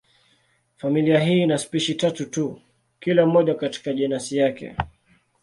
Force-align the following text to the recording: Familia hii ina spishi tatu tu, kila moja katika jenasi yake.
Familia 0.77 1.19
hii 1.19 1.41
ina 1.41 1.57
spishi 1.57 1.95
tatu 1.95 2.25
tu, 2.25 2.61
kila 2.99 3.25
moja 3.25 3.55
katika 3.55 3.93
jenasi 3.93 4.37
yake. 4.37 4.75